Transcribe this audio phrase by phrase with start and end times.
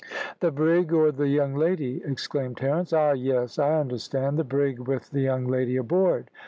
[0.39, 2.91] "The brig, or the young lady!" exclaimed Terence.
[2.91, 6.31] "Ah, yes, I understand; the brig with the young lady aboard.